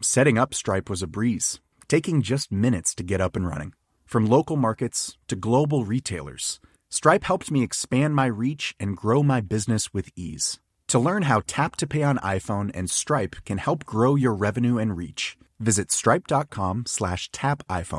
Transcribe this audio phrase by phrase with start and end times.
[0.00, 3.72] Setting up Stripe was a breeze, taking just minutes to get up and running.
[4.06, 9.40] From local markets to global retailers, Stripe helped me expand my reach and grow my
[9.40, 10.60] business with ease.
[10.86, 14.78] To learn how Tap to Pay on iPhone and Stripe can help grow your revenue
[14.78, 17.98] and reach, visit stripe.com slash tap iPhone.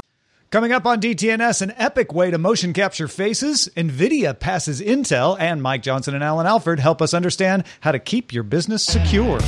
[0.52, 5.62] Coming up on DTNS, an epic way to motion capture faces, NVIDIA passes Intel, and
[5.62, 9.40] Mike Johnson and Alan Alford help us understand how to keep your business secure.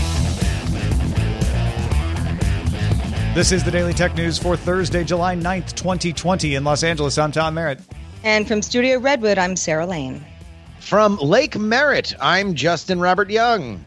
[3.34, 6.56] This is the Daily Tech News for Thursday, July 9th, 2020.
[6.56, 7.80] In Los Angeles, I'm Tom Merritt.
[8.26, 10.22] And from Studio Redwood, I'm Sarah Lane.
[10.82, 13.86] From Lake Merritt, I'm Justin Robert Young.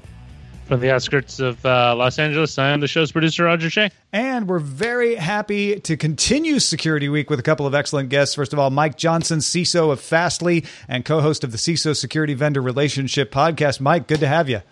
[0.65, 3.91] From the outskirts of uh, Los Angeles, I am the show's producer, Roger Chang.
[4.15, 8.35] And we're very happy to continue Security Week with a couple of excellent guests.
[8.35, 12.33] First of all, Mike Johnson, CISO of Fastly and co host of the CISO Security
[12.33, 13.79] Vendor Relationship podcast.
[13.79, 14.63] Mike, good to have you.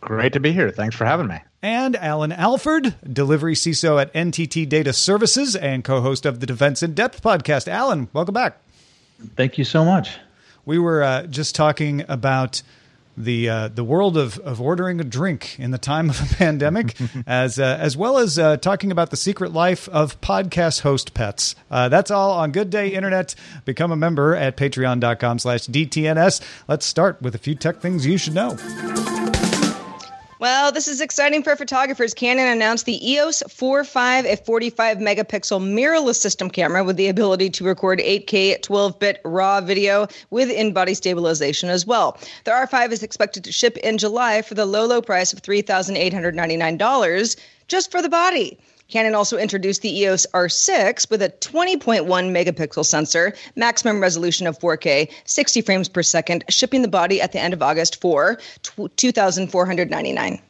[0.00, 0.72] Great to be here.
[0.72, 1.38] Thanks for having me.
[1.62, 6.82] And Alan Alford, delivery CISO at NTT Data Services and co host of the Defense
[6.82, 7.68] in Depth podcast.
[7.68, 8.58] Alan, welcome back.
[9.36, 10.18] Thank you so much.
[10.64, 12.62] We were uh, just talking about
[13.16, 16.96] the uh, the world of, of ordering a drink in the time of a pandemic,
[17.28, 21.54] as uh, as well as uh, talking about the secret life of podcast host pets.
[21.70, 23.36] Uh, that's all on Good Day Internet.
[23.64, 26.40] Become a member at patreon.com slash DTNS.
[26.66, 28.56] Let's start with a few tech things you should know.
[30.42, 32.14] Well, this is exciting for photographers.
[32.14, 37.64] Canon announced the EOS 4.5 a 45 megapixel mirrorless system camera with the ability to
[37.64, 42.18] record 8K 12-bit RAW video with in-body stabilization as well.
[42.42, 47.36] The R5 is expected to ship in July for the low, low price of $3,899
[47.68, 48.58] just for the body.
[48.92, 55.10] Canon also introduced the EOS R6 with a 20.1 megapixel sensor, maximum resolution of 4K,
[55.24, 60.40] 60 frames per second, shipping the body at the end of August for 2499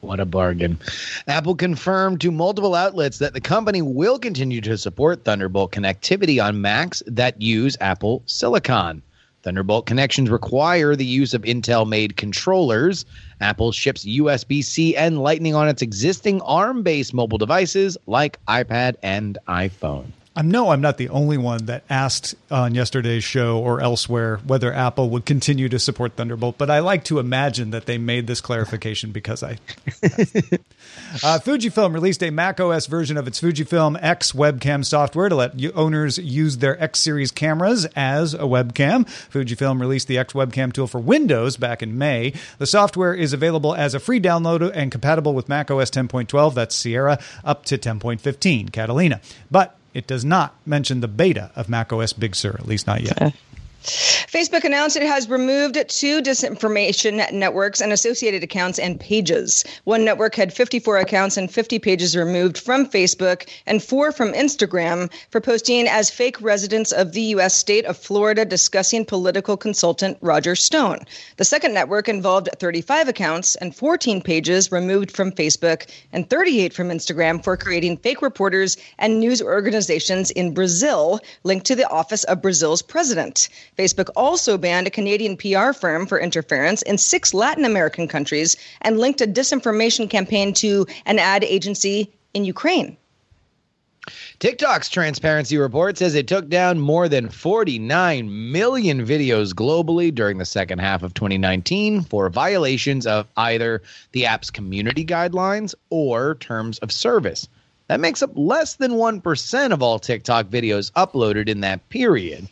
[0.00, 0.80] what a bargain.
[1.28, 6.60] Apple confirmed to multiple outlets that the company will continue to support Thunderbolt connectivity on
[6.60, 9.00] Macs that use Apple Silicon.
[9.42, 13.04] Thunderbolt connections require the use of Intel made controllers.
[13.42, 18.96] Apple ships USB C and Lightning on its existing ARM based mobile devices like iPad
[19.02, 20.06] and iPhone.
[20.34, 24.72] I know I'm not the only one that asked on yesterday's show or elsewhere whether
[24.72, 28.40] Apple would continue to support Thunderbolt, but I like to imagine that they made this
[28.40, 29.52] clarification because I.
[30.02, 35.52] uh, Fujifilm released a Mac OS version of its Fujifilm X webcam software to let
[35.74, 39.04] owners use their X series cameras as a webcam.
[39.30, 42.32] Fujifilm released the X webcam tool for Windows back in May.
[42.56, 46.74] The software is available as a free download and compatible with Mac OS 10.12, that's
[46.74, 49.20] Sierra, up to 10.15, Catalina.
[49.50, 53.34] But it does not mention the beta of macOS Big Sur, at least not yet.
[53.82, 59.64] Facebook announced it has removed two disinformation networks and associated accounts and pages.
[59.84, 65.10] One network had 54 accounts and 50 pages removed from Facebook and four from Instagram
[65.30, 67.54] for posting as fake residents of the U.S.
[67.54, 71.00] state of Florida discussing political consultant Roger Stone.
[71.36, 76.88] The second network involved 35 accounts and 14 pages removed from Facebook and 38 from
[76.88, 82.40] Instagram for creating fake reporters and news organizations in Brazil linked to the office of
[82.40, 83.48] Brazil's president.
[83.78, 88.98] Facebook also banned a Canadian PR firm for interference in six Latin American countries and
[88.98, 92.96] linked a disinformation campaign to an ad agency in Ukraine.
[94.40, 100.44] TikTok's transparency report says it took down more than 49 million videos globally during the
[100.44, 103.80] second half of 2019 for violations of either
[104.10, 107.46] the app's community guidelines or terms of service.
[107.86, 112.48] That makes up less than 1% of all TikTok videos uploaded in that period.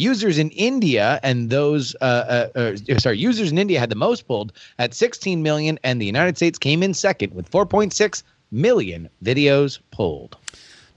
[0.00, 4.26] Users in India and those, uh, uh, uh, sorry, users in India had the most
[4.26, 9.78] pulled at 16 million, and the United States came in second with 4.6 million videos
[9.90, 10.38] pulled.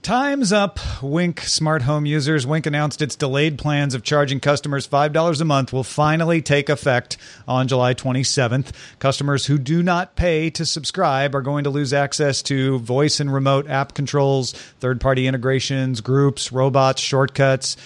[0.04, 2.46] Time's up, Wink smart home users.
[2.46, 7.16] Wink announced its delayed plans of charging customers $5 a month will finally take effect
[7.48, 8.72] on July 27th.
[8.98, 13.32] Customers who do not pay to subscribe are going to lose access to voice and
[13.32, 17.78] remote app controls, third party integrations, groups, robots, shortcuts,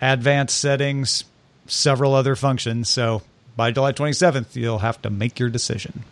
[0.00, 1.24] advanced settings,
[1.66, 2.88] several other functions.
[2.88, 3.22] So
[3.56, 6.04] by July 27th, you'll have to make your decision.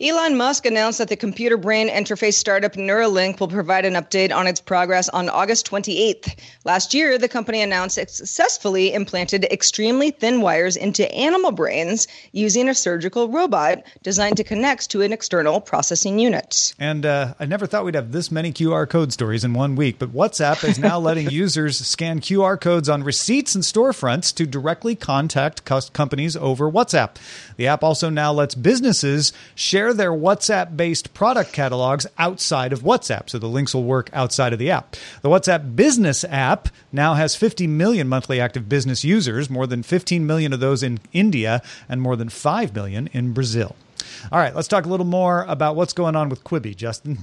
[0.00, 4.46] Elon Musk announced that the computer brain interface startup Neuralink will provide an update on
[4.46, 6.38] its progress on August 28th.
[6.64, 12.68] Last year, the company announced it successfully implanted extremely thin wires into animal brains using
[12.68, 16.74] a surgical robot designed to connect to an external processing unit.
[16.78, 19.98] And uh, I never thought we'd have this many QR code stories in one week,
[19.98, 24.94] but WhatsApp is now letting users scan QR codes on receipts and storefronts to directly
[24.94, 27.16] contact companies over WhatsApp.
[27.56, 33.30] The app also now lets businesses share their WhatsApp based product catalogs outside of WhatsApp.
[33.30, 34.96] So the links will work outside of the app.
[35.22, 40.26] The WhatsApp Business app now has 50 million monthly active business users, more than 15
[40.26, 43.76] million of those in India, and more than 5 million in Brazil.
[44.30, 47.18] All right, let's talk a little more about what's going on with Quibi, Justin.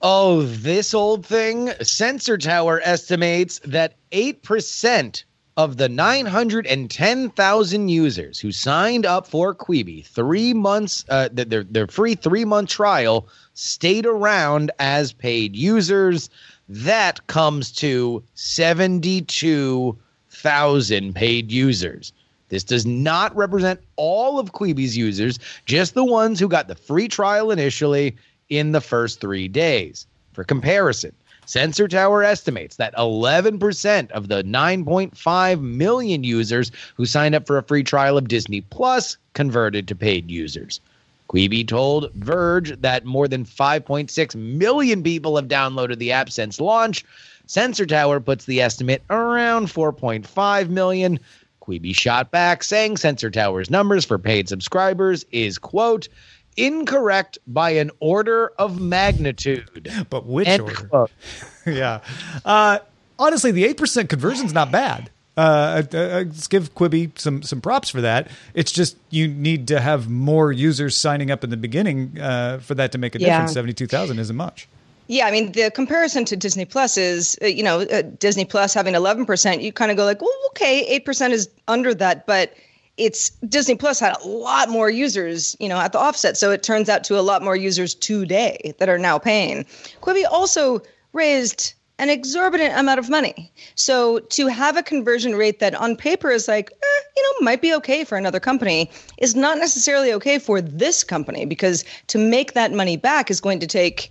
[0.00, 1.70] Oh, this old thing?
[1.80, 5.22] Sensor Tower estimates that 8%
[5.56, 12.14] of the 910,000 users who signed up for Quibi, three months, uh, their, their free
[12.14, 16.30] three month trial stayed around as paid users.
[16.68, 22.12] That comes to 72,000 paid users.
[22.48, 27.08] This does not represent all of Quibi's users, just the ones who got the free
[27.08, 28.16] trial initially
[28.48, 30.06] in the first three days.
[30.32, 31.12] For comparison,
[31.52, 37.62] Sensor Tower estimates that 11% of the 9.5 million users who signed up for a
[37.62, 40.80] free trial of Disney Plus converted to paid users.
[41.28, 47.04] Quibi told Verge that more than 5.6 million people have downloaded the app since launch.
[47.44, 51.20] Sensor Tower puts the estimate around 4.5 million.
[51.60, 56.08] Quibi shot back saying Sensor Tower's numbers for paid subscribers is quote
[56.56, 59.90] incorrect by an order of magnitude.
[60.10, 60.74] But which End order?
[60.74, 61.10] Quote.
[61.66, 62.00] yeah.
[62.44, 62.78] Uh,
[63.18, 65.10] honestly, the eight percent conversion is not bad.
[65.34, 68.28] Uh, uh, uh, let's give Quibi some some props for that.
[68.54, 72.74] It's just you need to have more users signing up in the beginning uh, for
[72.74, 73.28] that to make a yeah.
[73.28, 73.52] difference.
[73.52, 74.68] Seventy two thousand isn't much.
[75.08, 78.74] Yeah, I mean the comparison to Disney Plus is, uh, you know, uh, Disney Plus
[78.74, 79.62] having eleven percent.
[79.62, 82.52] You kind of go like, well, okay, eight percent is under that, but
[82.96, 86.36] it's Disney Plus had a lot more users, you know, at the offset.
[86.36, 89.64] So it turns out to a lot more users today that are now paying.
[90.02, 93.52] Quibi also raised an exorbitant amount of money.
[93.76, 97.62] So to have a conversion rate that on paper is like, eh, you know, might
[97.62, 102.54] be okay for another company is not necessarily okay for this company because to make
[102.54, 104.10] that money back is going to take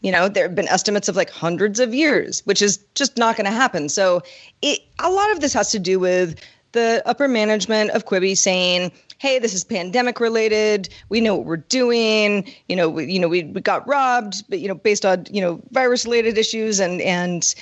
[0.00, 3.36] you know there have been estimates of like hundreds of years which is just not
[3.36, 4.22] going to happen so
[4.60, 6.38] it, a lot of this has to do with
[6.74, 10.90] the upper management of Quibi saying, "Hey, this is pandemic related.
[11.08, 12.52] We know what we're doing.
[12.68, 15.40] You know, we, you know, we, we got robbed, but you know, based on you
[15.40, 17.54] know virus related issues and and."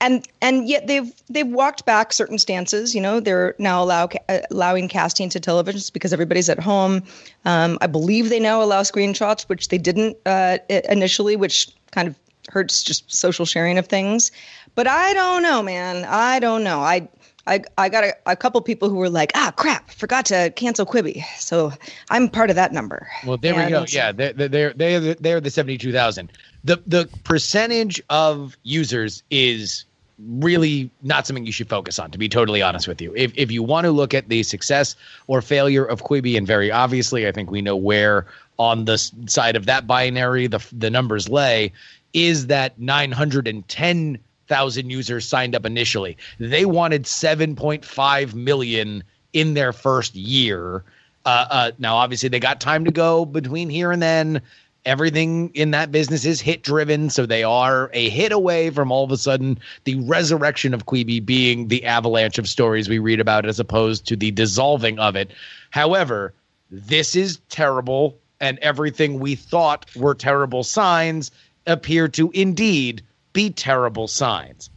[0.00, 2.94] And and yet they've they've walked back certain stances.
[2.94, 4.08] You know they're now allow
[4.48, 7.02] allowing casting to televisions because everybody's at home.
[7.44, 12.14] Um, I believe they now allow screenshots, which they didn't uh, initially, which kind of
[12.48, 14.30] hurts just social sharing of things.
[14.76, 16.04] But I don't know, man.
[16.04, 16.78] I don't know.
[16.78, 17.08] I
[17.48, 20.84] I, I got a, a couple people who were like, ah, crap, forgot to cancel
[20.84, 21.24] Quibi.
[21.38, 21.72] So
[22.10, 23.08] I'm part of that number.
[23.26, 23.84] Well, there and we go.
[23.88, 26.30] Yeah, they're they're they're the, they're the seventy two thousand.
[26.64, 29.86] The the percentage of users is
[30.18, 32.10] really not something you should focus on.
[32.10, 34.94] To be totally honest with you, if if you want to look at the success
[35.26, 38.26] or failure of Quibi, and very obviously, I think we know where
[38.58, 41.72] on the side of that binary the the numbers lay,
[42.12, 46.16] is that nine hundred and ten thousand users signed up initially.
[46.38, 50.84] They wanted 7.5 million in their first year.
[51.24, 54.40] Uh, uh, now, obviously, they got time to go between here and then.
[54.84, 59.04] Everything in that business is hit driven, so they are a hit away from all
[59.04, 63.44] of a sudden the resurrection of Quibi being the avalanche of stories we read about,
[63.44, 65.30] as opposed to the dissolving of it.
[65.70, 66.32] However,
[66.70, 71.30] this is terrible, and everything we thought were terrible signs
[71.66, 73.02] appear to indeed
[73.38, 74.68] be terrible signs.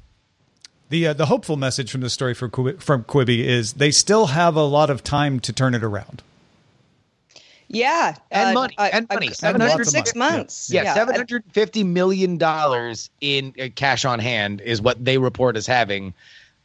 [0.90, 4.28] The uh, the hopeful message from the story from Quibi, from Quibi is they still
[4.28, 6.22] have a lot of time to turn it around.
[7.68, 9.30] Yeah, and uh, money, uh, and money.
[9.30, 10.70] Seven hundred six months.
[10.72, 10.94] Yeah, yeah.
[10.94, 15.66] seven hundred fifty million dollars in uh, cash on hand is what they report as
[15.66, 16.14] having.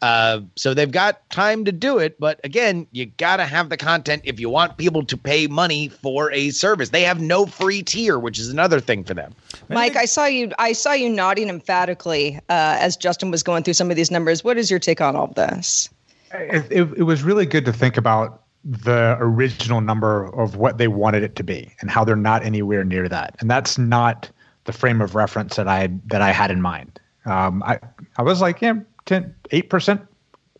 [0.03, 3.77] Uh, so they've got time to do it, but again, you got to have the
[3.77, 6.91] content if you want people to pay money for a service.
[6.91, 9.35] They have no free tier, which is another thing for them.
[9.71, 10.53] Mike, I saw you.
[10.59, 14.45] I saw you nodding emphatically uh, as Justin was going through some of these numbers.
[14.45, 15.89] What is your take on all of this?
[16.33, 20.89] It, it, it was really good to think about the original number of what they
[20.89, 23.37] wanted it to be and how they're not anywhere near that.
[23.39, 24.29] And that's not
[24.65, 27.01] the frame of reference that I that I had in mind.
[27.25, 27.79] Um, I
[28.19, 28.75] I was like, yeah,
[29.07, 30.09] 10, 8%,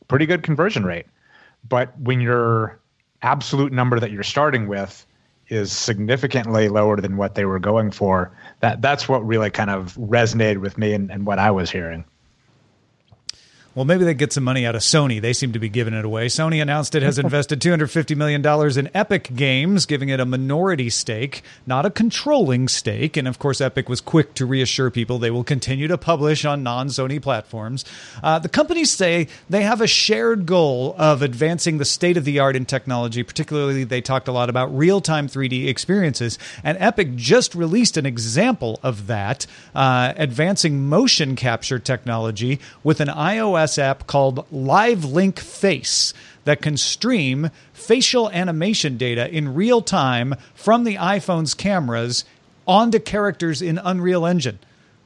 [0.09, 1.07] pretty good conversion rate.
[1.69, 2.81] But when your
[3.23, 5.05] absolute number that you're starting with
[5.49, 9.95] is significantly lower than what they were going for, that that's what really kind of
[9.95, 12.05] resonated with me and, and what I was hearing.
[13.77, 15.21] Well, maybe they get some money out of Sony.
[15.21, 16.29] They seem to be giving it away.
[16.29, 18.43] Sony announced it has invested $250 million
[18.79, 23.19] in Epic Games, giving it a minority stake, not a controlling stake.
[23.19, 26.63] And of course, Epic was quick to reassure people they will continue to publish on
[26.63, 27.85] non Sony platforms.
[28.23, 32.39] Uh, the companies say they have a shared goal of advancing the state of the
[32.39, 33.23] art in technology.
[33.23, 36.39] Particularly, they talked a lot about real time 3D experiences.
[36.65, 43.09] And Epic just released an example of that, uh, advancing motion capture technology with an
[43.09, 50.35] iOS app called Live Link Face that can stream facial animation data in real time
[50.55, 52.25] from the iPhone's cameras
[52.67, 54.59] onto characters in Unreal Engine.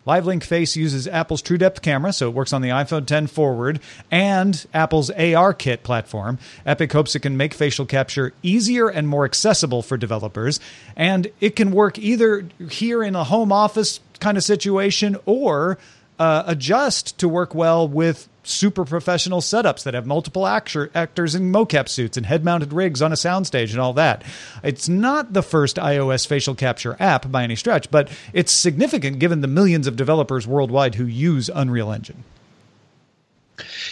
[0.07, 3.27] Live Link Face uses Apple's True Depth camera, so it works on the iPhone 10
[3.27, 6.39] forward and Apple's AR Kit platform.
[6.65, 10.59] Epic hopes it can make facial capture easier and more accessible for developers,
[10.97, 15.79] and it can work either here in a home office kind of situation or
[16.21, 21.51] uh, adjust to work well with super professional setups that have multiple actor, actors in
[21.51, 24.23] mocap suits and head mounted rigs on a soundstage and all that.
[24.63, 29.41] It's not the first iOS facial capture app by any stretch, but it's significant given
[29.41, 32.23] the millions of developers worldwide who use Unreal Engine.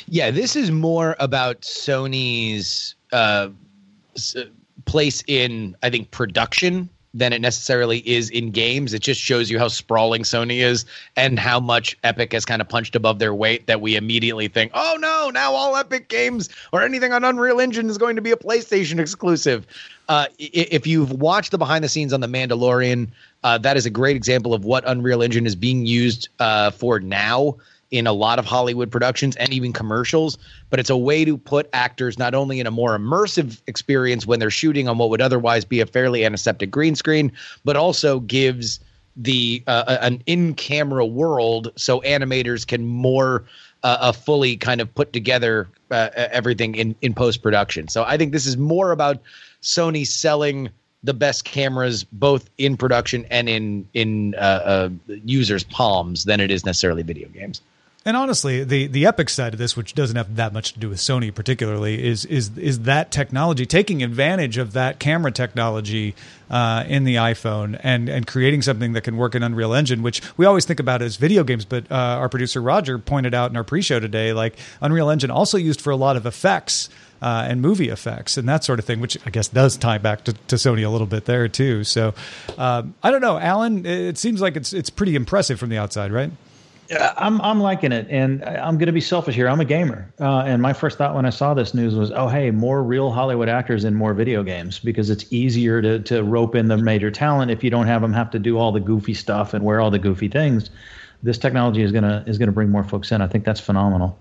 [0.06, 3.48] Yeah, this is more about Sony's uh,
[4.84, 8.94] place in, I think, production than it necessarily is in games.
[8.94, 10.84] It just shows you how sprawling Sony is
[11.16, 14.70] and how much Epic has kind of punched above their weight that we immediately think,
[14.74, 18.30] oh no, now all Epic games or anything on Unreal Engine is going to be
[18.30, 19.66] a PlayStation exclusive.
[20.08, 23.08] Uh, if you've watched the behind the scenes on The Mandalorian,
[23.44, 26.98] uh, that is a great example of what Unreal Engine is being used uh, for
[26.98, 27.56] now
[27.90, 30.36] in a lot of Hollywood productions and even commercials,
[30.70, 34.38] but it's a way to put actors not only in a more immersive experience when
[34.38, 37.32] they're shooting on what would otherwise be a fairly antiseptic green screen,
[37.64, 38.80] but also gives
[39.16, 43.44] the uh, an in-camera world so animators can more
[43.82, 47.88] uh, fully kind of put together uh, everything in in post production.
[47.88, 49.18] So I think this is more about
[49.62, 50.68] Sony selling
[51.04, 56.50] the best cameras both in production and in in uh, uh, users' palms than it
[56.50, 57.60] is necessarily video games.
[58.08, 60.88] And honestly, the the Epic side of this, which doesn't have that much to do
[60.88, 66.14] with Sony particularly, is is is that technology taking advantage of that camera technology
[66.48, 70.22] uh, in the iPhone and and creating something that can work in Unreal Engine, which
[70.38, 71.66] we always think about as video games.
[71.66, 75.58] But uh, our producer Roger pointed out in our pre-show today, like Unreal Engine also
[75.58, 76.88] used for a lot of effects.
[77.20, 80.22] Uh, and movie effects and that sort of thing, which I guess does tie back
[80.22, 81.82] to, to Sony a little bit there too.
[81.82, 82.14] So
[82.56, 83.84] um, I don't know, Alan.
[83.84, 86.30] It seems like it's it's pretty impressive from the outside, right?
[86.90, 89.48] I'm I'm liking it, and I'm going to be selfish here.
[89.48, 92.28] I'm a gamer, uh, and my first thought when I saw this news was, "Oh,
[92.28, 96.54] hey, more real Hollywood actors in more video games because it's easier to to rope
[96.54, 99.14] in the major talent if you don't have them have to do all the goofy
[99.14, 100.70] stuff and wear all the goofy things."
[101.22, 103.20] This technology is gonna is gonna bring more folks in.
[103.20, 104.18] I think that's phenomenal.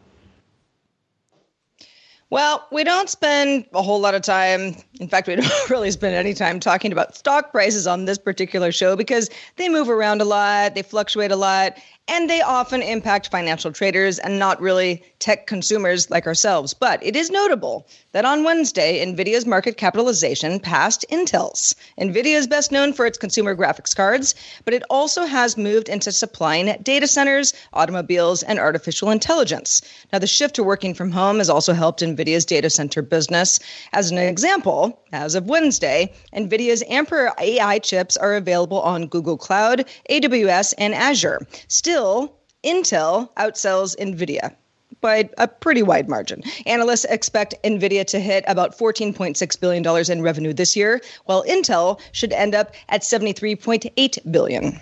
[2.29, 4.75] Well, we don't spend a whole lot of time.
[5.00, 8.71] In fact, we don't really spend any time talking about stock prices on this particular
[8.71, 11.77] show because they move around a lot, they fluctuate a lot,
[12.08, 16.74] and they often impact financial traders and not really tech consumers like ourselves.
[16.74, 21.76] But it is notable that on Wednesday, NVIDIA's market capitalization passed Intel's.
[22.00, 26.12] NVIDIA is best known for its consumer graphics cards, but it also has moved into
[26.12, 29.82] supplying data centers, automobiles, and artificial intelligence.
[30.14, 33.60] Now, the shift to working from home has also helped NVIDIA's data center business.
[33.92, 39.86] As an example, as of Wednesday, NVIDIA's Ampere AI chips are available on Google Cloud,
[40.10, 41.46] AWS, and Azure.
[41.68, 42.32] Still, still,
[42.63, 44.54] Intel outsells NVIDIA
[45.01, 46.44] by a pretty wide margin.
[46.68, 52.34] Analysts expect NVIDIA to hit about $14.6 billion in revenue this year, while Intel should
[52.34, 54.80] end up at 73.8 billion.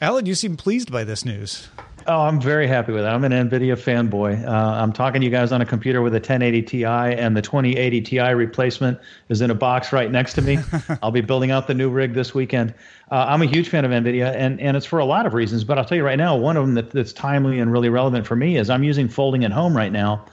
[0.00, 1.66] Alan, you seem pleased by this news.
[2.10, 3.06] Oh, I'm very happy with it.
[3.06, 4.42] I'm an NVIDIA fanboy.
[4.42, 7.42] Uh, I'm talking to you guys on a computer with a 1080 Ti, and the
[7.42, 8.98] 2080 Ti replacement
[9.28, 10.58] is in a box right next to me.
[11.02, 12.72] I'll be building out the new rig this weekend.
[13.10, 15.64] Uh, I'm a huge fan of NVIDIA, and, and it's for a lot of reasons.
[15.64, 18.26] But I'll tell you right now, one of them that, that's timely and really relevant
[18.26, 20.24] for me is I'm using Folding at Home right now,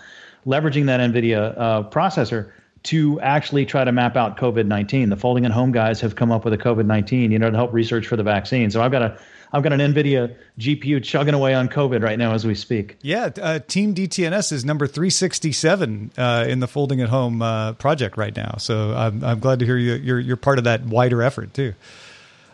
[0.48, 2.54] leveraging that NVIDIA uh, processor
[2.84, 5.10] to actually try to map out COVID 19.
[5.10, 7.58] The Folding at Home guys have come up with a COVID 19, you know, to
[7.58, 8.72] help research for the vaccine.
[8.72, 9.20] So I've got a
[9.52, 12.98] I've got an NVIDIA GPU chugging away on COVID right now as we speak.
[13.02, 18.18] Yeah, uh, Team DTNS is number 367 uh, in the Folding at Home uh, project
[18.18, 18.56] right now.
[18.58, 21.74] So I'm, I'm glad to hear you, you're, you're part of that wider effort too.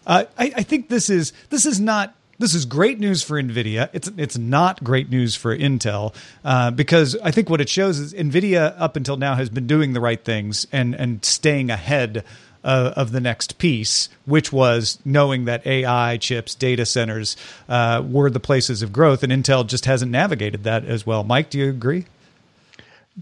[0.06, 3.90] Uh, I, I think this is this is not this is great news for Nvidia.
[3.94, 8.14] It's it's not great news for Intel uh, because I think what it shows is
[8.14, 12.24] Nvidia up until now has been doing the right things and and staying ahead.
[12.64, 17.36] Uh, of the next piece, which was knowing that AI chips, data centers
[17.68, 21.24] uh, were the places of growth, and Intel just hasn't navigated that as well.
[21.24, 22.06] Mike, do you agree?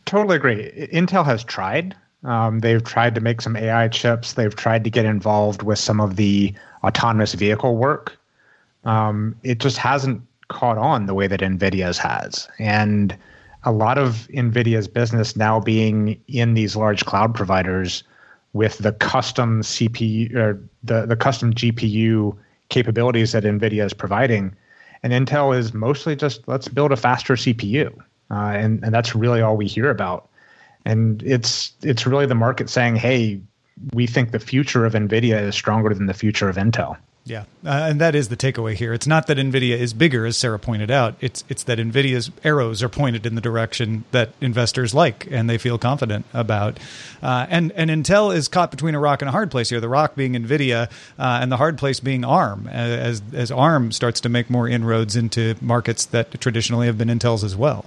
[0.04, 0.90] Totally agree.
[0.92, 1.96] Intel has tried.
[2.24, 4.34] Um, they've tried to make some AI chips.
[4.34, 6.54] They've tried to get involved with some of the
[6.84, 8.18] autonomous vehicle work.
[8.84, 12.48] Um, it just hasn't caught on the way that NVIDIA's has.
[12.60, 13.16] And
[13.64, 18.04] a lot of NVIDIA's business now being in these large cloud providers
[18.54, 22.36] with the custom CPU or the, the custom GPU
[22.70, 24.56] capabilities that NVIDIA is providing.
[25.04, 27.96] And Intel is mostly just let's build a faster CPU.
[28.32, 30.30] Uh, and, and that's really all we hear about.
[30.86, 33.42] And it's it's really the market saying, hey,
[33.94, 36.98] we think the future of NVIDIA is stronger than the future of Intel.
[37.30, 38.92] Yeah, uh, and that is the takeaway here.
[38.92, 41.16] It's not that Nvidia is bigger, as Sarah pointed out.
[41.22, 45.60] It's it's that Nvidia's arrows are pointed in the direction that investors like and they
[45.60, 46.80] feel confident about.
[47.22, 49.80] Uh, and and Intel is caught between a rock and a hard place here.
[49.80, 52.68] The rock being Nvidia, uh, and the hard place being ARM.
[52.68, 57.44] As as ARM starts to make more inroads into markets that traditionally have been Intel's
[57.44, 57.86] as well.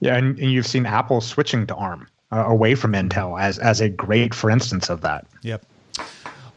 [0.00, 3.80] Yeah, and, and you've seen Apple switching to ARM uh, away from Intel as as
[3.80, 5.26] a great for instance of that.
[5.42, 5.64] Yep.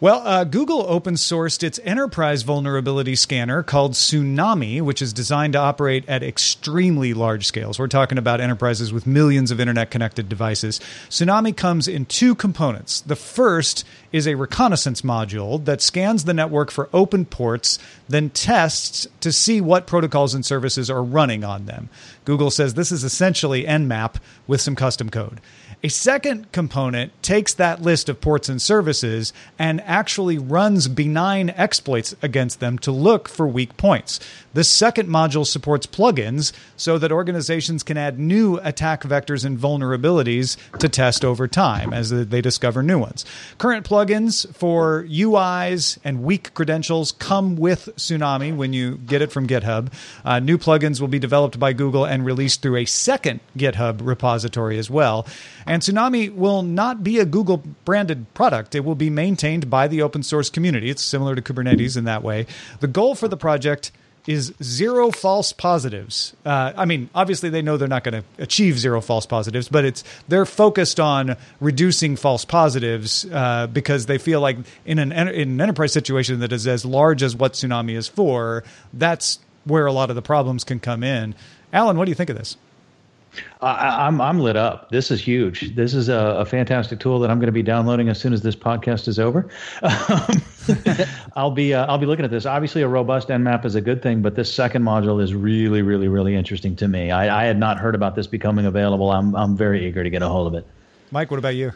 [0.04, 5.60] Well, uh, Google open sourced its enterprise vulnerability scanner called Tsunami, which is designed to
[5.60, 7.80] operate at extremely large scales.
[7.80, 10.82] We're talking about enterprises with millions of internet connected devices.
[11.08, 13.00] Tsunami comes in two components.
[13.00, 17.80] The first is a reconnaissance module that scans the network for open ports,
[18.10, 21.88] then tests to see what protocols and services are running on them.
[22.26, 24.16] Google says this is essentially Nmap
[24.48, 25.40] with some custom code.
[25.86, 32.16] A second component takes that list of ports and services and actually runs benign exploits
[32.22, 34.22] against them to look for weak points.
[34.54, 40.56] This second module supports plugins so that organizations can add new attack vectors and vulnerabilities
[40.78, 43.26] to test over time as they discover new ones.
[43.58, 49.48] Current plugins for UIs and weak credentials come with Tsunami when you get it from
[49.48, 49.92] GitHub.
[50.24, 54.78] Uh, new plugins will be developed by Google and released through a second GitHub repository
[54.78, 55.28] as well.
[55.66, 58.76] And Tsunami will not be a Google branded product.
[58.76, 60.90] It will be maintained by the open source community.
[60.90, 62.46] It's similar to Kubernetes in that way.
[62.80, 63.92] The goal for the project
[64.28, 66.34] is zero false positives.
[66.46, 69.84] Uh, I mean, obviously they know they're not going to achieve zero false positives, but
[69.84, 75.50] it's they're focused on reducing false positives uh, because they feel like in an in
[75.50, 79.92] an enterprise situation that is as large as what Tsunami is for, that's where a
[79.92, 81.36] lot of the problems can come in.
[81.72, 82.58] Alan, what do you think of this?
[83.62, 84.90] I, am I'm, I'm lit up.
[84.90, 85.74] This is huge.
[85.76, 88.42] This is a, a, fantastic tool that I'm going to be downloading as soon as
[88.42, 89.50] this podcast is over.
[89.82, 90.42] Um,
[91.36, 92.46] I'll be uh, I'll be looking at this.
[92.46, 96.08] Obviously, a robust Nmap is a good thing, but this second module is really, really,
[96.08, 97.12] really interesting to me.
[97.12, 99.12] I, I had not heard about this becoming available.
[99.12, 100.68] I'm I'm very eager to get a hold of it.
[101.12, 101.72] Mike, what about you?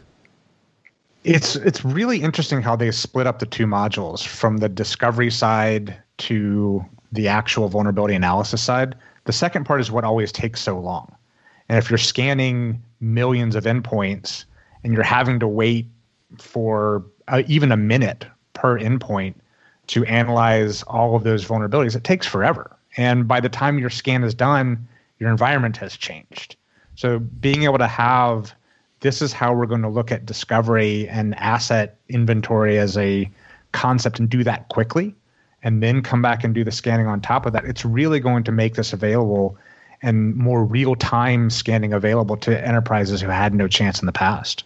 [1.24, 5.98] It's it's really interesting how they split up the two modules from the discovery side
[6.20, 8.96] to the actual vulnerability analysis side.
[9.26, 11.17] The second part is what always takes so long
[11.70, 14.46] and if you're scanning millions of endpoints
[14.84, 15.86] and you're having to wait
[16.38, 19.36] for uh, even a minute per endpoint
[19.88, 22.76] to analyze all of those vulnerabilities, it takes forever.
[22.98, 24.88] And by the time your scan is done,
[25.20, 26.56] your environment has changed.
[26.96, 28.54] So being able to have
[29.02, 33.30] this is how we're going to look at discovery and asset inventory as a
[33.72, 35.14] concept and do that quickly
[35.64, 38.44] and then come back and do the scanning on top of that it's really going
[38.44, 39.58] to make this available
[40.02, 44.64] and more real time scanning available to enterprises who had no chance in the past.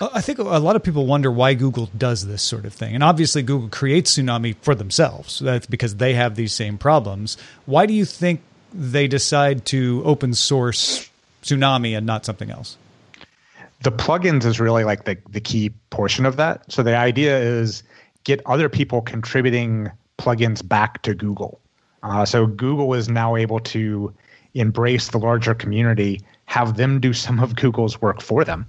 [0.00, 2.94] I think a lot of people wonder why Google does this sort of thing.
[2.94, 5.38] And obviously, Google creates Tsunami for themselves.
[5.38, 7.36] That's because they have these same problems.
[7.66, 8.40] Why do you think
[8.74, 11.08] they decide to open source
[11.44, 12.76] Tsunami and not something else?
[13.82, 16.72] The plugins is really like the, the key portion of that.
[16.72, 17.84] So the idea is
[18.24, 21.60] get other people contributing plugins back to Google
[22.02, 24.12] Uh, so Google is now able to
[24.54, 28.66] embrace the larger community, have them do some of Google's work for them,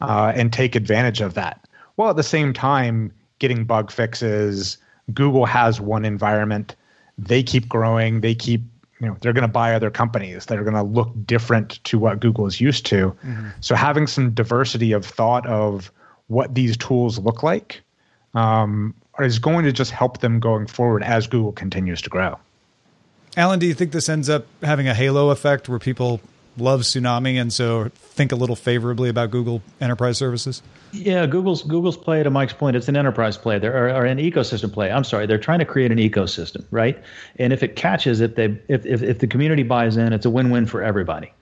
[0.00, 1.66] uh, and take advantage of that.
[1.96, 4.78] While at the same time, getting bug fixes.
[5.12, 6.74] Google has one environment.
[7.18, 8.20] They keep growing.
[8.20, 8.62] They keep,
[9.00, 11.98] you know, they're going to buy other companies that are going to look different to
[11.98, 13.14] what Google is used to.
[13.24, 13.48] Mm-hmm.
[13.60, 15.92] So having some diversity of thought of
[16.28, 17.82] what these tools look like
[18.34, 22.38] um, is going to just help them going forward as Google continues to grow.
[23.36, 26.20] Alan, do you think this ends up having a halo effect where people
[26.56, 30.62] love Tsunami and so think a little favorably about Google Enterprise Services?
[30.92, 33.58] Yeah, Google's Google's play to Mike's point, it's an enterprise play.
[33.58, 34.90] There or, or, an ecosystem play.
[34.92, 37.02] I'm sorry, they're trying to create an ecosystem, right?
[37.36, 40.30] And if it catches, if they if if, if the community buys in, it's a
[40.30, 41.32] win-win for everybody.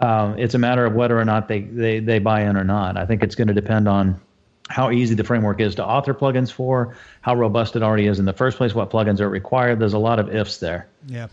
[0.00, 2.96] Um, it's a matter of whether or not they, they they buy in or not.
[2.96, 4.20] I think it's going to depend on
[4.68, 8.24] how easy the framework is to author plugins for, how robust it already is in
[8.24, 9.78] the first place, what plugins are required.
[9.78, 10.88] There's a lot of ifs there.
[11.06, 11.28] Yeah.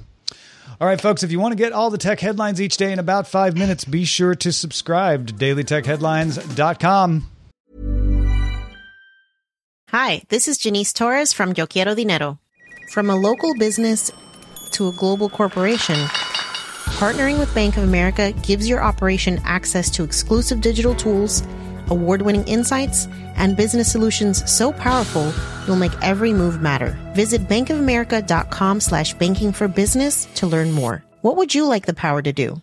[0.80, 3.00] All right, folks, if you want to get all the tech headlines each day in
[3.00, 7.30] about five minutes, be sure to subscribe to dailytechheadlines.com.
[9.90, 12.40] Hi, this is Janice Torres from Yo Quiero Dinero.
[12.92, 14.12] From a local business
[14.72, 15.96] to a global corporation,
[16.98, 21.44] partnering with Bank of America gives your operation access to exclusive digital tools,
[21.90, 25.34] award winning insights, and business solutions so powerful
[25.66, 26.98] you'll make every move matter.
[27.14, 31.04] Visit bankofamerica.com slash banking for business to learn more.
[31.22, 32.62] What would you like the power to do?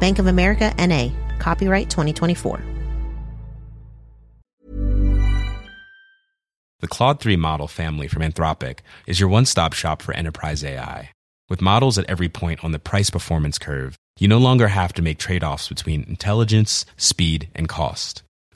[0.00, 2.62] Bank of America NA, copyright 2024.
[6.80, 11.10] The Claude 3 model family from Anthropic is your one stop shop for enterprise AI.
[11.48, 15.02] With models at every point on the price performance curve, you no longer have to
[15.02, 18.22] make trade offs between intelligence, speed, and cost.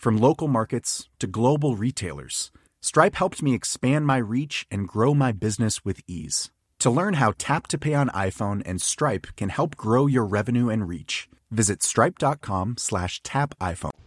[0.00, 5.30] From local markets to global retailers, Stripe helped me expand my reach and grow my
[5.30, 6.50] business with ease.
[6.78, 10.70] To learn how Tap to Pay on iPhone and Stripe can help grow your revenue
[10.70, 13.99] and reach, visit stripe.com slash tap iPhone.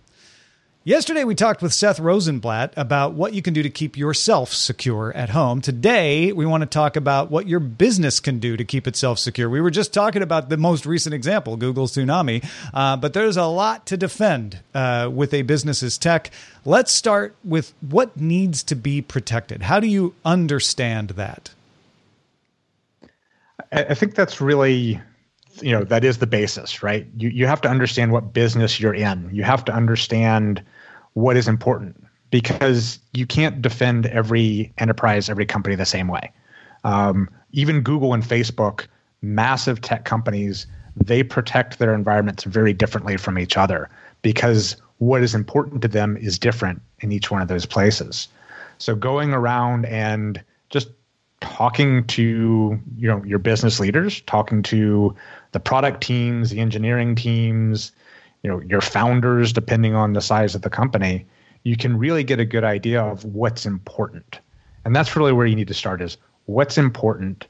[0.85, 5.13] Yesterday, we talked with Seth Rosenblatt about what you can do to keep yourself secure
[5.15, 5.61] at home.
[5.61, 9.49] Today, we want to talk about what your business can do to keep itself secure.
[9.49, 13.45] We were just talking about the most recent example, Google's Tsunami, uh, but there's a
[13.45, 16.31] lot to defend uh, with a business's tech.
[16.65, 19.61] Let's start with what needs to be protected.
[19.61, 21.51] How do you understand that?
[23.71, 24.99] I think that's really
[25.61, 27.07] you know that is the basis right?
[27.17, 29.29] You you have to understand what business you're in.
[29.31, 30.63] You have to understand
[31.13, 36.31] what is important because you can't defend every enterprise every company the same way.
[36.83, 38.87] Um, even google and facebook
[39.21, 43.89] massive tech companies they protect their environments very differently from each other
[44.21, 48.27] because what is important to them is different in each one of those places.
[48.77, 50.89] So going around and just
[51.43, 55.15] talking to you know your business leaders talking to
[55.51, 57.91] the product teams the engineering teams
[58.41, 61.25] you know your founders depending on the size of the company
[61.63, 64.39] you can really get a good idea of what's important.
[64.85, 67.47] And that's really where you need to start is what's important?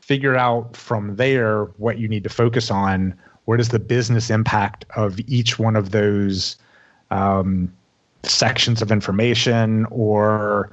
[0.00, 3.14] Figure out from there what you need to focus on.
[3.44, 6.56] What is the business impact of each one of those
[7.10, 7.72] um,
[8.24, 10.70] sections of information or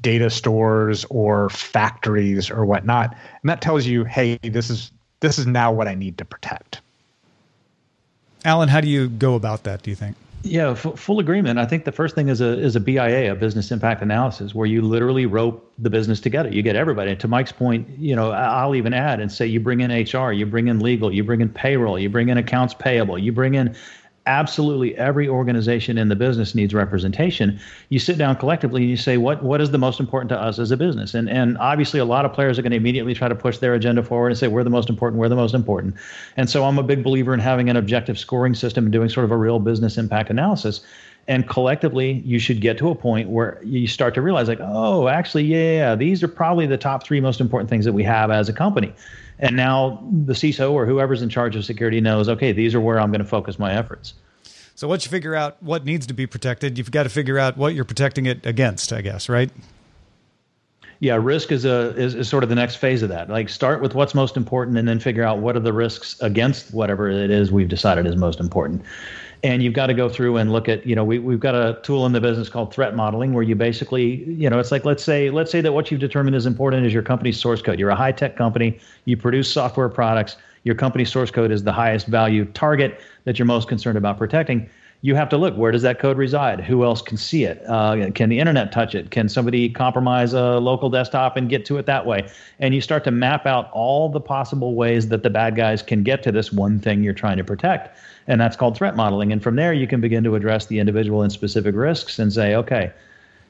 [0.00, 5.46] data stores or factories or whatnot and that tells you hey this is this is
[5.46, 6.80] now what i need to protect
[8.44, 11.58] alan how do you go about that do you think yeah, f- full agreement.
[11.58, 14.66] I think the first thing is a is a BIA, a business impact analysis, where
[14.66, 16.48] you literally rope the business together.
[16.48, 17.10] You get everybody.
[17.10, 20.32] And to Mike's point, you know, I'll even add and say you bring in HR,
[20.32, 23.54] you bring in legal, you bring in payroll, you bring in accounts payable, you bring
[23.54, 23.74] in
[24.28, 27.58] absolutely every organization in the business needs representation.
[27.88, 30.58] You sit down collectively and you say, what what is the most important to us
[30.58, 31.14] as a business?
[31.14, 33.74] And and obviously, a lot of players are going to immediately try to push their
[33.74, 35.94] agenda forward and say, we're the most important, we're the most important.
[36.36, 39.24] And so I'm a big believer in having an objective scoring system and doing sort
[39.24, 40.82] of a real business impact analysis.
[41.26, 45.08] And collectively, you should get to a point where you start to realize, like, oh,
[45.08, 48.48] actually, yeah, these are probably the top three most important things that we have as
[48.48, 48.94] a company.
[49.40, 53.00] And now the CISO or whoever's in charge of security knows, okay, these are where
[53.00, 54.14] I'm going to focus my efforts.
[54.74, 57.56] So once you figure out what needs to be protected, you've got to figure out
[57.56, 59.50] what you're protecting it against, I guess, right?
[61.00, 63.28] Yeah, risk is a is, is sort of the next phase of that.
[63.28, 66.74] Like start with what's most important and then figure out what are the risks against
[66.74, 68.84] whatever it is we've decided is most important
[69.42, 71.78] and you've got to go through and look at you know we, we've got a
[71.82, 75.04] tool in the business called threat modeling where you basically you know it's like let's
[75.04, 77.78] say let's say that what you've determined is important is your company's source code.
[77.78, 81.72] You're a high tech company you produce software products your company's source code is the
[81.72, 84.68] highest value target that you're most concerned about protecting.
[85.00, 86.60] You have to look where does that code reside?
[86.60, 87.62] Who else can see it?
[87.68, 89.12] Uh, can the internet touch it?
[89.12, 92.28] Can somebody compromise a local desktop and get to it that way?
[92.58, 96.02] And you start to map out all the possible ways that the bad guys can
[96.02, 97.96] get to this one thing you're trying to protect
[98.28, 99.32] and that's called threat modeling.
[99.32, 102.54] And from there, you can begin to address the individual and specific risks and say,
[102.54, 102.92] okay,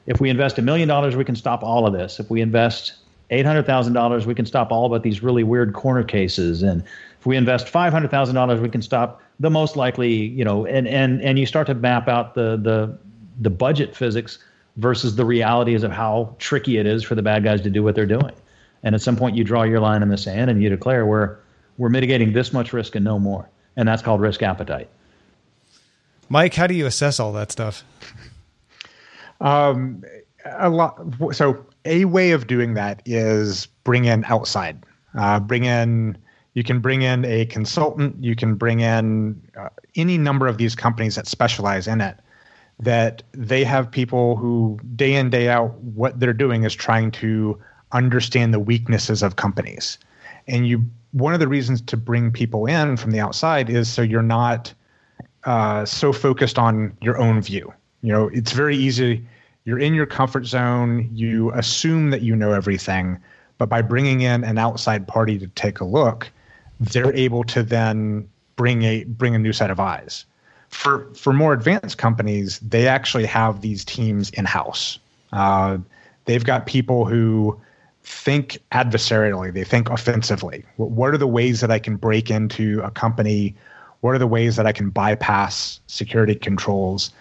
[0.07, 2.19] if we invest a million dollars, we can stop all of this.
[2.19, 2.93] If we invest
[3.29, 6.63] $800,000, we can stop all but these really weird corner cases.
[6.63, 6.81] And
[7.19, 11.37] if we invest $500,000, we can stop the most likely, you know, and, and, and
[11.37, 12.97] you start to map out the, the,
[13.41, 14.39] the budget physics
[14.77, 17.95] versus the realities of how tricky it is for the bad guys to do what
[17.95, 18.33] they're doing.
[18.81, 21.35] And at some point, you draw your line in the sand and you declare we're,
[21.77, 24.89] we're mitigating this much risk and no more and that's called risk appetite.
[26.29, 27.83] Mike, how do you assess all that stuff?
[29.41, 30.03] Um,
[30.45, 30.99] a lot.
[31.31, 34.83] So a way of doing that is bring in outside.
[35.17, 36.17] Uh, bring in.
[36.53, 38.23] You can bring in a consultant.
[38.23, 42.17] You can bring in uh, any number of these companies that specialize in it.
[42.79, 47.59] That they have people who day in day out what they're doing is trying to
[47.91, 49.97] understand the weaknesses of companies,
[50.47, 54.01] and you one of the reasons to bring people in from the outside is so
[54.01, 54.73] you're not
[55.45, 57.73] uh, so focused on your own view.
[58.01, 59.25] You know, it's very easy.
[59.65, 61.09] You're in your comfort zone.
[61.13, 63.19] You assume that you know everything,
[63.57, 66.29] but by bringing in an outside party to take a look,
[66.79, 70.25] they're able to then bring a bring a new set of eyes.
[70.69, 74.99] For for more advanced companies, they actually have these teams in house.
[75.33, 75.79] Uh,
[76.25, 77.59] they've got people who
[78.03, 80.65] think adversarially, they think offensively.
[80.77, 83.55] What are the ways that I can break into a company?
[84.01, 87.11] What are the ways that I can bypass security controls?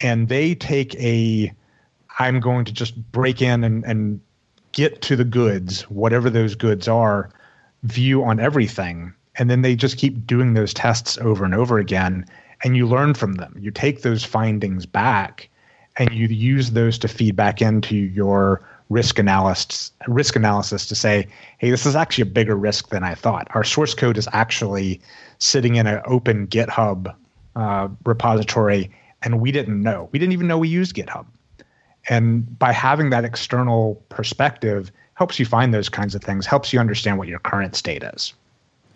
[0.00, 1.52] And they take a,
[2.18, 4.20] I'm going to just break in and, and
[4.72, 7.30] get to the goods, whatever those goods are,
[7.82, 9.12] view on everything.
[9.38, 12.26] And then they just keep doing those tests over and over again.
[12.62, 13.54] And you learn from them.
[13.58, 15.48] You take those findings back
[15.96, 21.26] and you use those to feed back into your risk analysis risk analysis to say,
[21.58, 23.48] hey, this is actually a bigger risk than I thought.
[23.50, 25.00] Our source code is actually
[25.38, 27.14] sitting in an open GitHub
[27.56, 28.90] uh, repository,
[29.22, 30.08] and we didn't know.
[30.12, 31.26] We didn't even know we used GitHub.
[32.08, 36.78] And by having that external perspective, helps you find those kinds of things, helps you
[36.78, 38.34] understand what your current state is.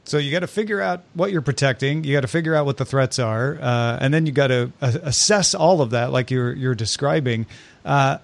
[0.04, 2.04] So you got to figure out what you're protecting.
[2.04, 4.72] You got to figure out what the threats are, uh, and then you got to
[4.80, 7.46] uh, assess all of that, like you're you're describing.
[7.84, 8.18] Uh,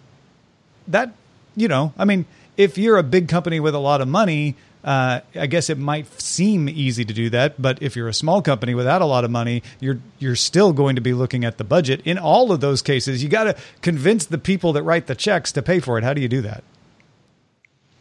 [0.89, 1.13] that
[1.57, 5.21] you know, I mean, if you're a big company with a lot of money, uh,
[5.35, 8.75] I guess it might seem easy to do that, but if you're a small company
[8.75, 12.01] without a lot of money, you're you're still going to be looking at the budget.
[12.05, 15.51] In all of those cases, you got to convince the people that write the checks
[15.53, 16.05] to pay for it.
[16.05, 16.63] How do you do that?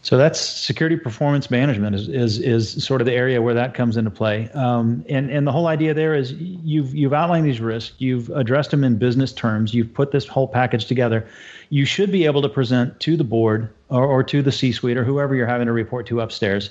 [0.05, 3.97] So that's security performance management is, is, is sort of the area where that comes
[3.97, 4.51] into play.
[4.53, 8.69] Um, and, and the whole idea there is you've, you've outlined these risks, you've addressed
[8.69, 11.25] them in business terms, you've put this whole package together.
[11.71, 14.95] You should be able to present to the board or, or to the C suite
[14.95, 16.69] or whoever you're having to report to upstairs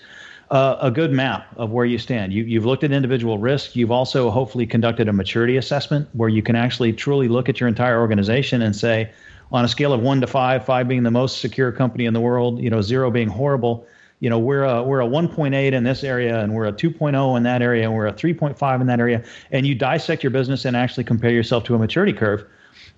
[0.53, 2.33] uh, a good map of where you stand.
[2.33, 3.75] You, you've looked at individual risks.
[3.75, 7.69] You've also hopefully conducted a maturity assessment where you can actually truly look at your
[7.69, 9.11] entire organization and say,
[9.53, 12.21] on a scale of one to five, five being the most secure company in the
[12.21, 13.87] world, you know, zero being horrible.
[14.21, 17.43] You know, we're a we're a 1.8 in this area, and we're a 2.0 in
[17.43, 19.23] that area, and we're a 3.5 in that area.
[19.51, 22.45] And you dissect your business and actually compare yourself to a maturity curve.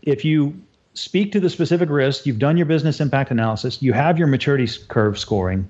[0.03, 0.61] If you
[0.95, 4.69] speak to the specific risk, you've done your business impact analysis, you have your maturity
[4.89, 5.69] curve scoring,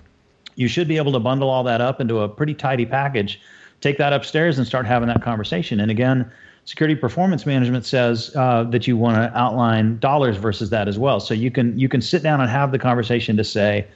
[0.55, 3.41] you should be able to bundle all that up into a pretty tidy package,
[3.81, 5.81] take that upstairs and start having that conversation.
[5.81, 6.31] And again,
[6.67, 11.21] security performance management says uh, that you want to outline dollars versus that as well.
[11.21, 13.87] So you can you can sit down and have the conversation to say,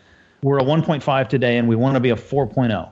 [0.43, 2.89] we're a 1.5 today and we want to be a 4.0.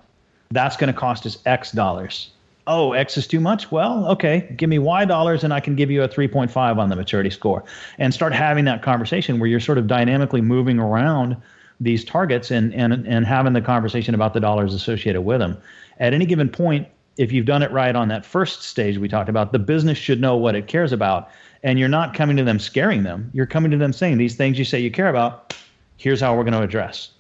[0.51, 2.31] That's going to cost us X dollars.
[2.67, 3.71] oh, X is too much.
[3.73, 6.97] Well, okay, give me Y dollars and I can give you a 3.5 on the
[6.97, 7.65] maturity score.
[7.99, 11.37] And start having that conversation where you're sort of dynamically moving around
[11.81, 15.57] these targets and, and, and having the conversation about the dollars associated with them.
[16.01, 16.89] At any given point,
[17.19, 20.21] if you've done it right on that first stage we talked about, the business should
[20.21, 21.29] know what it cares about.
[21.63, 23.31] And you're not coming to them scaring them.
[23.35, 25.57] You're coming to them saying these things you say you care about,
[25.97, 27.11] here's how we're going to address.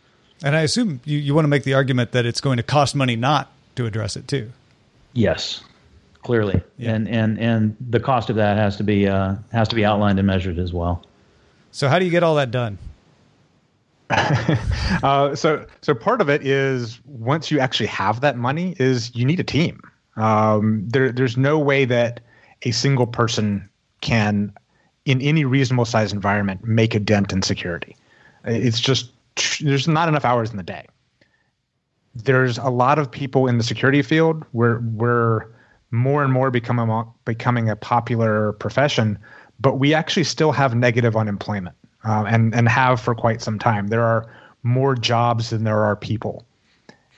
[0.42, 2.94] And I assume you, you want to make the argument that it's going to cost
[2.94, 4.52] money not to address it too.
[5.12, 5.64] Yes,
[6.22, 6.92] clearly, yeah.
[6.92, 10.18] and and and the cost of that has to be uh, has to be outlined
[10.18, 11.04] and measured as well.
[11.72, 12.78] So how do you get all that done?
[15.02, 19.24] uh, so so part of it is once you actually have that money is you
[19.24, 19.80] need a team.
[20.16, 22.20] Um, there there's no way that
[22.62, 23.68] a single person
[24.00, 24.52] can
[25.04, 27.96] in any reasonable size environment make a dent in security.
[28.44, 29.10] It's just
[29.60, 30.86] there's not enough hours in the day.
[32.14, 35.46] There's a lot of people in the security field where we're
[35.90, 39.18] more and more becoming becoming a popular profession,
[39.60, 41.76] but we actually still have negative unemployment
[42.08, 43.88] um, and and have for quite some time.
[43.88, 44.26] There are
[44.62, 46.44] more jobs than there are people,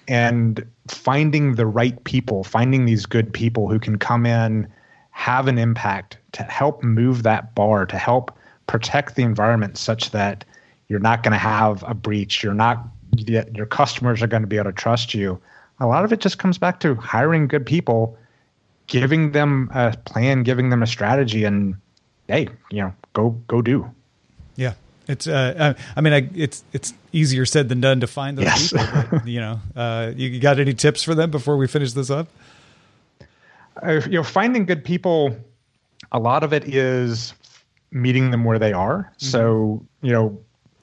[0.08, 4.68] and finding the right people, finding these good people who can come in,
[5.12, 10.44] have an impact to help move that bar, to help protect the environment, such that
[10.88, 12.42] you're not going to have a breach.
[12.42, 12.84] You're not
[13.16, 15.40] your customers are going to be able to trust you.
[15.80, 18.18] A lot of it just comes back to hiring good people,
[18.86, 21.74] giving them a plan, giving them a strategy, and
[22.28, 23.88] hey, you know, go go do.
[24.56, 24.74] Yeah,
[25.08, 25.26] it's.
[25.26, 28.72] Uh, I mean, I, it's it's easier said than done to find those yes.
[28.72, 29.04] people.
[29.10, 32.28] But, you know, uh, you got any tips for them before we finish this up?
[33.82, 35.36] Uh, you know, finding good people.
[36.12, 37.34] A lot of it is
[37.90, 38.98] meeting them where they are.
[38.98, 39.26] Mm-hmm.
[39.26, 40.38] So you know,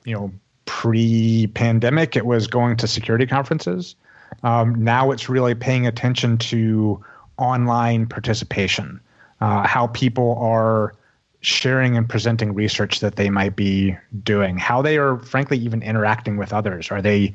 [0.05, 0.31] you know,
[0.65, 3.95] pre-pandemic, it was going to security conferences.
[4.43, 7.03] Um, now it's really paying attention to
[7.37, 8.99] online participation,
[9.41, 10.93] uh, how people are
[11.41, 16.37] sharing and presenting research that they might be doing, how they are, frankly, even interacting
[16.37, 16.91] with others.
[16.91, 17.33] Are they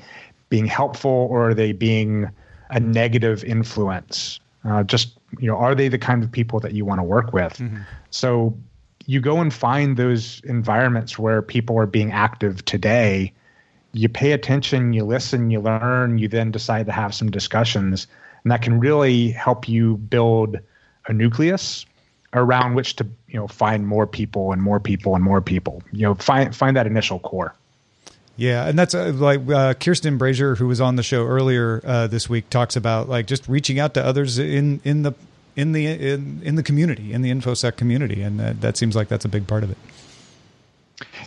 [0.48, 2.28] being helpful or are they being
[2.70, 4.40] a negative influence?
[4.64, 7.32] Uh, just you know, are they the kind of people that you want to work
[7.32, 7.54] with?
[7.58, 7.82] Mm-hmm.
[8.10, 8.56] So
[9.06, 13.32] you go and find those environments where people are being active today.
[13.92, 18.06] You pay attention, you listen, you learn, you then decide to have some discussions,
[18.42, 20.58] and that can really help you build
[21.06, 21.84] a nucleus
[22.34, 25.82] around which to you know find more people and more people and more people.
[25.92, 27.54] You know, find find that initial core.
[28.36, 32.06] Yeah, and that's uh, like uh, Kirsten Brazier, who was on the show earlier uh,
[32.06, 35.12] this week, talks about like just reaching out to others in in the
[35.54, 39.08] in the in, in the community, in the infosec community, and that, that seems like
[39.08, 39.76] that's a big part of it.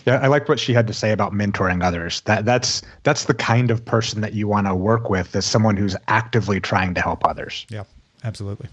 [0.06, 2.22] Yeah, I like what she had to say about mentoring others.
[2.22, 5.78] That that's that's the kind of person that you want to work with, as someone
[5.78, 7.66] who's actively trying to help others.
[7.70, 7.84] Yeah,
[8.24, 8.68] absolutely.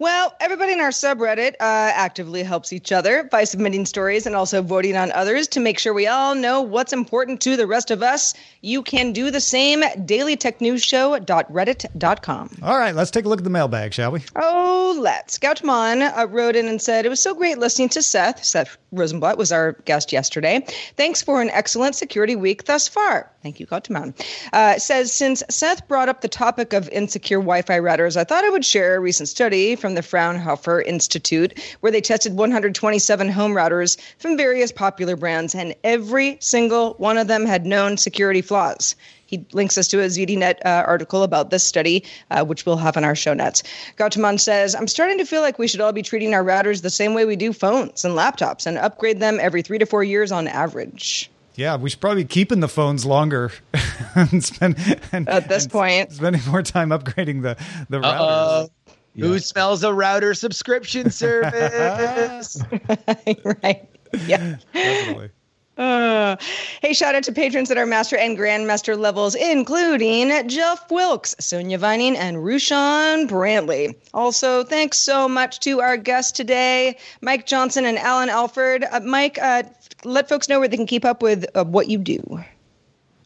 [0.00, 4.60] Well, everybody in our subreddit uh, actively helps each other by submitting stories and also
[4.60, 8.02] voting on others to make sure we all know what's important to the rest of
[8.02, 8.34] us.
[8.60, 9.84] You can do the same.
[9.84, 12.50] At dailytechnewsshow.reddit.com.
[12.62, 14.22] All right, let's take a look at the mailbag, shall we?
[14.34, 15.38] Oh, let's.
[15.38, 18.44] Gautman uh, wrote in and said, It was so great listening to Seth.
[18.44, 20.66] Seth Rosenblatt was our guest yesterday.
[20.96, 23.30] Thanks for an excellent security week thus far.
[23.42, 24.12] Thank you, Gautman.
[24.52, 28.44] Uh, says, Since Seth brought up the topic of insecure Wi Fi routers, I thought
[28.44, 33.52] I would share a recent study from the Fraunhofer Institute, where they tested 127 home
[33.52, 38.96] routers from various popular brands, and every single one of them had known security flaws.
[39.26, 42.96] He links us to a ZDNet uh, article about this study, uh, which we'll have
[42.96, 43.62] on our show notes.
[43.98, 46.88] Gautaman says, I'm starting to feel like we should all be treating our routers the
[46.88, 50.32] same way we do phones and laptops and upgrade them every three to four years
[50.32, 51.30] on average.
[51.56, 53.52] Yeah, we should probably be keeping the phones longer
[54.14, 54.76] and spend
[55.12, 57.56] and, at this and point spending more time upgrading the
[57.88, 58.04] the routers.
[58.04, 58.70] Uh-oh.
[59.14, 59.26] Yeah.
[59.26, 62.58] Who smells a router subscription service?
[63.62, 63.88] right.
[64.26, 64.56] Yeah.
[64.72, 65.30] Definitely.
[65.76, 66.36] Uh,
[66.82, 71.78] hey, shout out to patrons at our master and grandmaster levels, including Jeff Wilkes, Sonia
[71.78, 73.96] Vining, and Rushan Brantley.
[74.12, 78.84] Also, thanks so much to our guests today, Mike Johnson and Alan Alford.
[78.84, 79.64] Uh, Mike, uh,
[80.04, 82.22] let folks know where they can keep up with uh, what you do.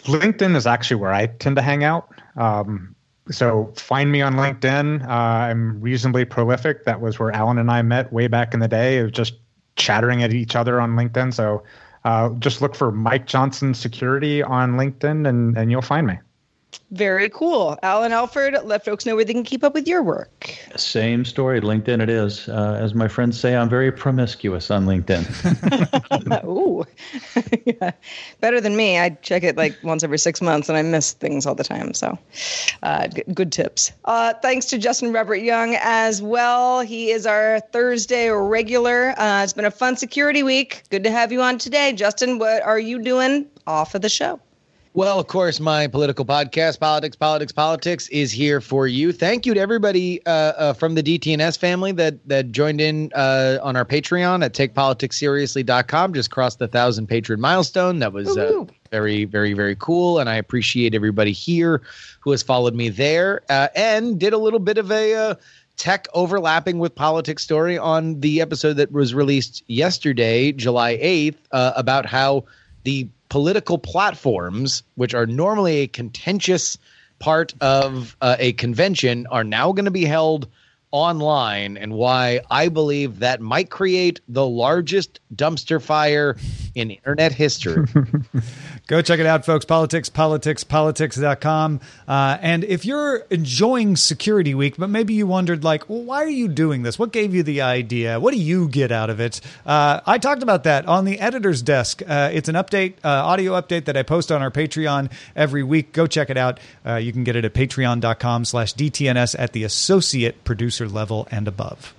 [0.05, 2.09] LinkedIn is actually where I tend to hang out.
[2.37, 2.95] Um,
[3.31, 5.07] so find me on LinkedIn.
[5.07, 6.85] Uh, I'm reasonably prolific.
[6.85, 8.99] That was where Alan and I met way back in the day.
[8.99, 9.35] It was just
[9.77, 11.33] chattering at each other on LinkedIn.
[11.35, 11.63] So
[12.05, 16.19] uh, just look for Mike Johnson Security on LinkedIn, and and you'll find me.
[16.91, 17.79] Very cool.
[17.83, 20.57] Alan Alford, let folks know where they can keep up with your work.
[20.75, 21.61] Same story.
[21.61, 22.49] LinkedIn it is.
[22.49, 25.25] Uh, as my friends say, I'm very promiscuous on LinkedIn.
[26.47, 26.87] Ooh.
[27.67, 27.91] yeah.
[28.41, 28.99] Better than me.
[28.99, 31.93] I check it like once every six months and I miss things all the time.
[31.93, 32.19] So
[32.83, 33.93] uh, g- good tips.
[34.07, 36.81] Uh, thanks to Justin Robert Young as well.
[36.81, 39.15] He is our Thursday regular.
[39.19, 40.85] Uh, it's been a fun security week.
[40.89, 41.93] Good to have you on today.
[41.93, 44.41] Justin, what are you doing off of the show?
[44.99, 49.13] Well, of course, my political podcast, Politics, Politics, Politics, is here for you.
[49.13, 53.61] Thank you to everybody uh, uh, from the DTNS family that that joined in uh,
[53.63, 56.15] on our Patreon at TakePoliticsSeriously.com.
[56.15, 58.01] Just crossed the thousand patron milestone.
[58.01, 61.81] That was uh, very, very, very cool, and I appreciate everybody here
[62.19, 65.35] who has followed me there uh, and did a little bit of a uh,
[65.77, 72.05] tech overlapping with politics story on the episode that was released yesterday, July eighth, about
[72.05, 72.43] how
[72.83, 76.79] the political platforms, which are normally a contentious
[77.19, 80.49] part of uh, a convention, are now going to be held
[80.91, 86.37] online, and why I believe that might create the largest dumpster fire
[86.79, 87.87] in internet history.
[88.87, 89.65] Go check it out, folks.
[89.65, 91.81] Politics, politics, politics.com.
[92.07, 96.29] Uh, and if you're enjoying Security Week, but maybe you wondered, like, well, why are
[96.29, 96.99] you doing this?
[96.99, 98.19] What gave you the idea?
[98.19, 99.41] What do you get out of it?
[99.67, 102.03] Uh, I talked about that on the editor's desk.
[102.07, 105.93] Uh, it's an update, uh, audio update that I post on our Patreon every week.
[105.93, 106.61] Go check it out.
[106.87, 111.47] Uh, you can get it at patreon.com slash DTNS at the associate producer level and
[111.49, 111.95] above.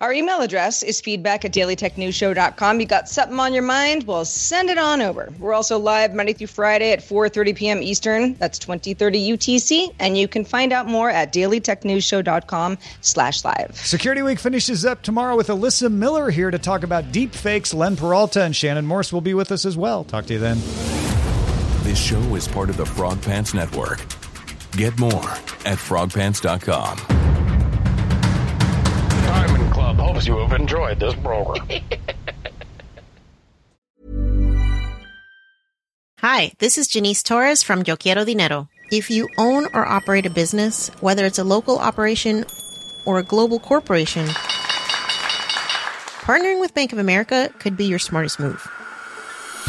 [0.00, 2.80] Our email address is feedback at dailytechnewsshow.com.
[2.80, 4.06] You got something on your mind?
[4.06, 5.30] Well, send it on over.
[5.38, 7.82] We're also live Monday through Friday at 4.30 p.m.
[7.82, 8.32] Eastern.
[8.34, 9.94] That's 2030 UTC.
[9.98, 13.76] And you can find out more at dailytechnewsshow.com slash live.
[13.76, 17.74] Security Week finishes up tomorrow with Alyssa Miller here to talk about deep fakes.
[17.74, 20.04] Len Peralta and Shannon Morse will be with us as well.
[20.04, 20.56] Talk to you then.
[21.82, 23.98] This show is part of the Frog Pants Network.
[24.72, 25.30] Get more
[25.66, 27.29] at frogpants.com.
[29.90, 31.66] Diamond Club hopes you have enjoyed this program.
[36.18, 38.68] Hi, this is Janice Torres from Yo Quiero Dinero.
[38.92, 42.44] If you own or operate a business, whether it's a local operation
[43.04, 44.26] or a global corporation,
[46.20, 48.64] partnering with Bank of America could be your smartest move.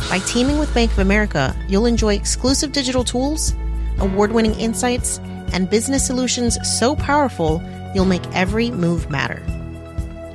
[0.09, 3.55] By teaming with Bank of America, you'll enjoy exclusive digital tools,
[3.99, 5.19] award winning insights,
[5.53, 7.61] and business solutions so powerful
[7.95, 9.41] you'll make every move matter.